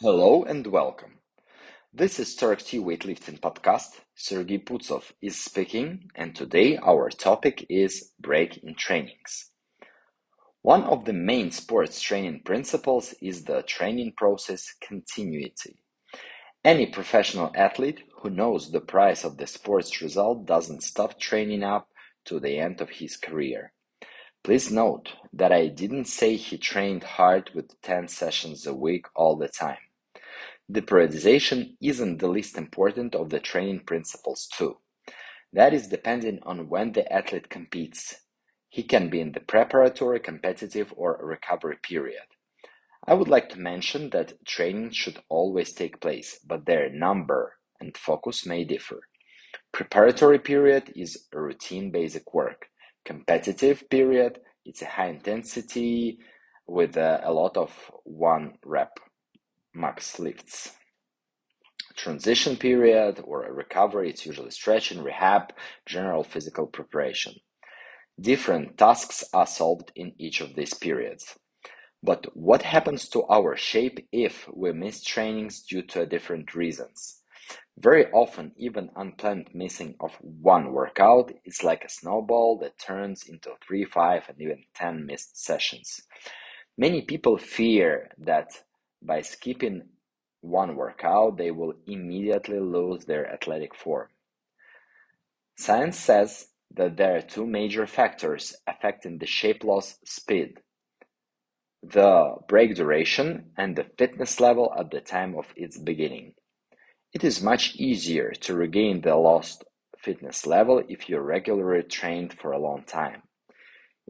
[0.00, 1.18] Hello and welcome.
[1.92, 4.00] This is Torokhtiy Weightlifting Podcast.
[4.18, 9.50] Sergii Putsov is speaking, and today our topic is break in trainings.
[10.62, 15.76] One of the main sports training principles is the training process continuity.
[16.64, 21.86] Any professional athlete who knows the price of the sports result doesn't stop training up
[22.24, 23.72] to the end of his career.
[24.44, 29.36] Please note that I didn't say he trained hard with 10 sessions a week all
[29.36, 29.78] the time.
[30.68, 34.78] The periodization isn't the least important of the training principles too.
[35.52, 38.16] That is depending on when the athlete competes.
[38.68, 42.26] He can be in the preparatory, competitive, or recovery period.
[43.06, 47.96] I would like to mention that training should always take place, but their number and
[47.96, 49.02] focus may differ.
[49.70, 52.70] Preparatory period is routine basic work.
[53.04, 56.18] Competitive period, it's a high intensity
[56.66, 58.98] with a, lot of one rep
[59.74, 60.76] max lifts.
[61.96, 65.52] Transition period or a recovery, it's usually stretching, rehab,
[65.84, 67.34] general physical preparation.
[68.20, 71.38] Different tasks are solved in each of these periods.
[72.02, 77.21] But what happens to our shape if we miss trainings due to different reasons?
[77.78, 83.54] Very often, even unplanned missing of one workout is like a snowball that turns into
[83.66, 86.02] three, five, and even 10 missed sessions.
[86.76, 88.62] Many people fear that
[89.02, 89.88] by skipping
[90.40, 94.08] one workout, they will immediately lose their athletic form.
[95.56, 100.60] Science says that there are two major factors affecting the shape loss speed
[101.82, 106.32] the break duration and the fitness level at the time of its beginning.
[107.12, 109.64] It is much easier to regain the lost
[109.98, 113.24] fitness level if you regularly trained for a long time.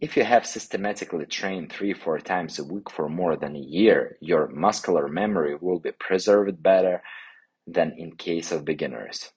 [0.00, 4.18] If you have systematically trained three, four times a week for more than a year,
[4.20, 7.02] your muscular memory will be preserved better
[7.66, 9.32] than in case of beginners.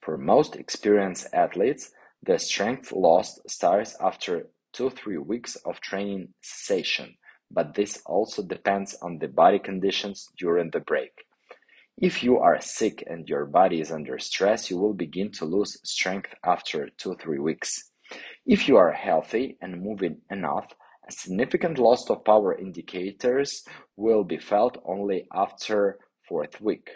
[0.00, 1.90] For most experienced athletes,
[2.22, 7.16] the strength lost starts after two, three weeks of training cessation,
[7.50, 11.24] but this also depends on the body conditions during the break.
[12.00, 15.78] If you are sick and your body is under stress, you will begin to lose
[15.84, 17.90] strength after two, three weeks.
[18.46, 20.72] If you are healthy and moving enough,
[21.06, 23.66] a significant loss of power indicators
[23.96, 26.88] will be felt only after fourth week.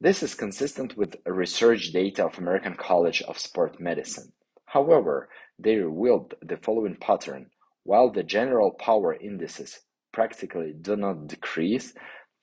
[0.00, 4.32] This is consistent with research data of American College of Sport Medicine.
[4.64, 7.50] However, they revealed the following pattern.
[7.82, 9.80] While the general power indices
[10.14, 11.92] practically do not decrease,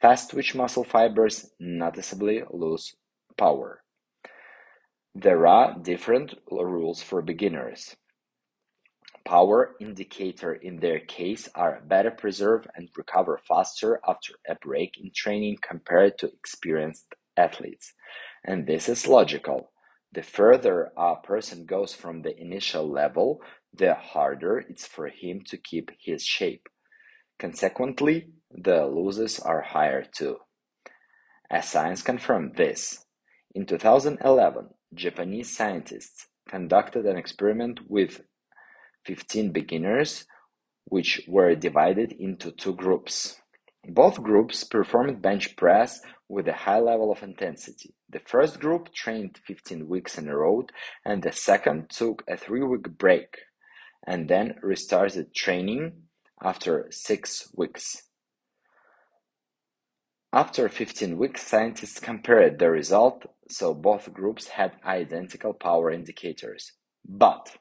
[0.02, 2.96] fast twitch muscle fibers noticeably lose
[3.38, 3.84] power.
[5.16, 7.96] There are different rules for beginners.
[9.26, 15.12] Power indicator in their case are better preserve and recover faster after a break in
[15.14, 17.94] training compared to experienced athletes.
[18.46, 19.72] And this is logical.
[20.14, 23.42] The further a person goes from the initial level,
[23.74, 26.70] the harder it's for him to keep his shape.
[27.38, 30.38] Consequently, the losses are higher too.
[31.50, 33.06] As science confirmed this,
[33.54, 38.22] in 2011, Japanese scientists conducted an experiment with
[39.06, 40.26] fifteen beginners,
[40.86, 43.40] which were divided into two groups.
[43.88, 47.96] Both groups performed bench press with a high level of intensity.
[48.10, 50.66] The first group trained 15 weeks in a row,
[51.06, 53.38] and the second took a three week break
[54.06, 56.04] and then restarted training
[56.44, 58.04] after six weeks.
[60.34, 66.74] After 15 weeks, scientists compared the result, so both groups had identical power indicators.
[67.08, 67.58] But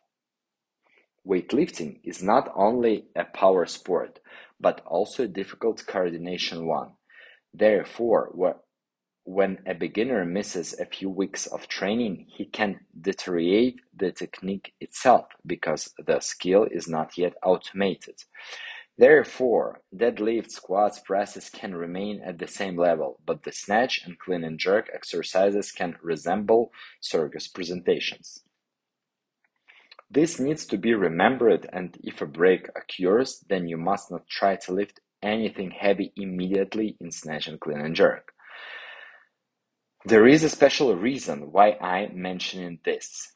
[1.27, 4.21] Weightlifting is not only a power sport,
[4.61, 6.93] but also a difficult coordination one.
[7.55, 8.33] Therefore,
[9.25, 15.27] when a beginner misses a few weeks of training, he can deteriorate the technique itself
[15.45, 18.23] because the skill is not yet automated.
[18.99, 24.43] Therefore, deadlift, squats, presses can remain at the same level, but the snatch and clean
[24.43, 28.43] and jerk exercises can resemble circus presentations.
[30.11, 34.57] This needs to be remembered and if a break occurs, then you must not try
[34.57, 38.33] to lift anything heavy immediately in snatch and clean and jerk.
[40.07, 43.33] There is a special reason why I'm mentioning this.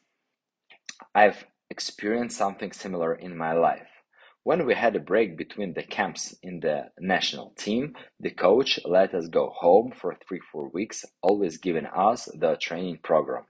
[1.13, 4.00] I've experienced something similar in my life.
[4.43, 9.13] When we had a break between the camps in the national team, the coach let
[9.13, 13.45] us go home for three, four weeks, always giving us the training program.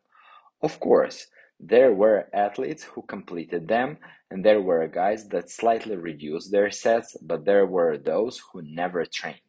[0.61, 1.27] Of course,
[1.57, 3.99] there were athletes who completed them,
[4.29, 9.05] and there were guys that slightly reduced their sets, but there were those who never
[9.05, 9.39] trained.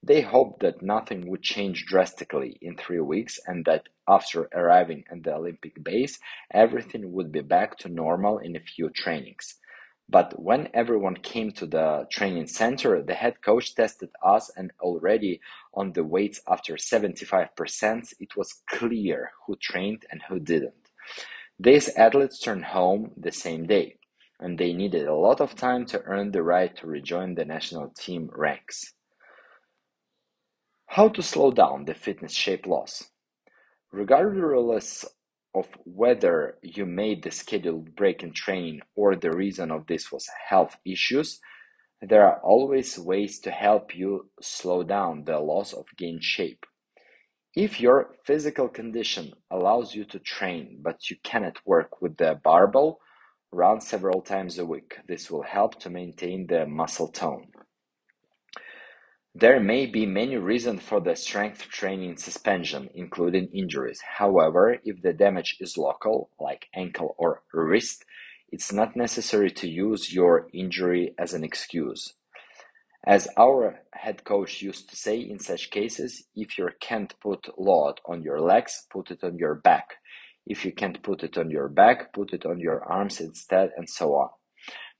[0.00, 5.24] They hoped that nothing would change drastically in three weeks and that after arriving at
[5.24, 6.20] the Olympic base,
[6.52, 9.56] everything would be back to normal in a few trainings.
[10.10, 15.40] But when everyone came to the training center, the head coach tested us, and already
[15.74, 20.88] on the weights after 75%, it was clear who trained and who didn't.
[21.60, 23.98] These athletes turned home the same day,
[24.40, 27.90] and they needed a lot of time to earn the right to rejoin the national
[27.90, 28.94] team ranks.
[30.86, 33.10] How to slow down the fitness shape loss?
[33.92, 35.04] Regardless
[35.58, 40.28] of whether you made the scheduled break in training or the reason of this was
[40.48, 41.40] health issues,
[42.00, 46.64] there are always ways to help you slow down the loss of gained shape.
[47.54, 53.00] If your physical condition allows you to train but you cannot work with the barbell,
[53.50, 54.98] run several times a week.
[55.08, 57.48] This will help to maintain the muscle tone.
[59.40, 64.00] There may be many reasons for the strength training suspension, including injuries.
[64.00, 68.04] However, if the damage is local, like ankle or wrist,
[68.50, 72.14] it's not necessary to use your injury as an excuse.
[73.06, 78.00] As our head coach used to say in such cases, if you can't put load
[78.06, 79.98] on your legs, put it on your back.
[80.46, 83.88] If you can't put it on your back, put it on your arms instead, and
[83.88, 84.30] so on.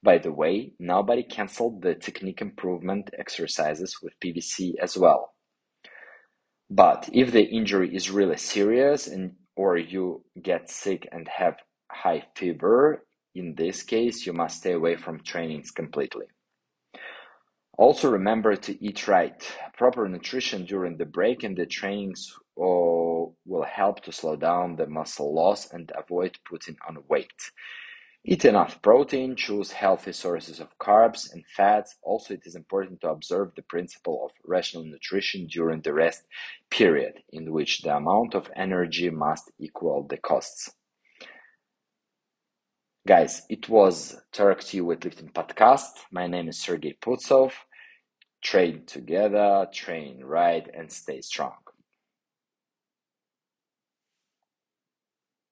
[0.03, 5.35] By the way, nobody cancelled the technique improvement exercises with PVC as well.
[6.71, 11.57] But if the injury is really serious and or you get sick and have
[11.91, 13.05] high fever,
[13.35, 16.27] in this case you must stay away from trainings completely.
[17.77, 19.41] Also remember to eat right.
[19.77, 24.87] Proper nutrition during the break and the trainings oh, will help to slow down the
[24.87, 27.51] muscle loss and avoid putting on weight.
[28.31, 31.97] Eat enough protein, choose healthy sources of carbs and fats.
[32.03, 36.25] Also, it is important to observe the principle of rational nutrition during the rest
[36.69, 40.71] period, in which the amount of energy must equal the costs.
[43.07, 45.93] Guys, it was Torokhtiy Weightlifting Podcast.
[46.13, 47.53] My name is Sergii Putsov.
[48.45, 51.57] Train together, train right, and stay strong.